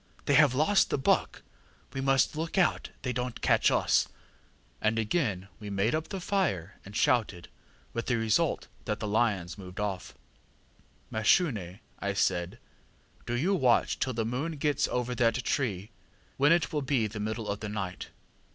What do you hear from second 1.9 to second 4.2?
we must look out they donŌĆÖt catch us. ŌĆÖ